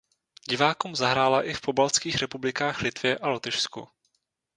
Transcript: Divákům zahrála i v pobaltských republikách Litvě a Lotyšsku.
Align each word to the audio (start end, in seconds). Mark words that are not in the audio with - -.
Divákům 0.49 0.95
zahrála 0.95 1.43
i 1.43 1.53
v 1.53 1.61
pobaltských 1.61 2.15
republikách 2.17 2.81
Litvě 2.81 3.17
a 3.17 3.27
Lotyšsku. 3.27 3.87